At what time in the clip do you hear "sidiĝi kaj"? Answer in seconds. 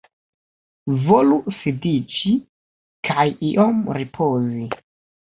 1.57-3.25